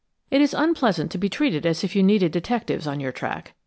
[0.31, 3.53] ]It is unpleasant to be treated as if you needed detectives on your track.